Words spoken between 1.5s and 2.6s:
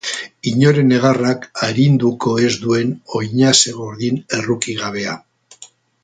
arinduko ez